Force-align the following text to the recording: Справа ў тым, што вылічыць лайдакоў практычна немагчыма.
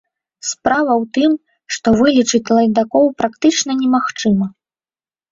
Справа 0.51 0.93
ў 0.93 1.03
тым, 1.17 1.31
што 1.75 1.87
вылічыць 1.99 2.53
лайдакоў 2.59 3.05
практычна 3.19 3.71
немагчыма. 3.83 4.47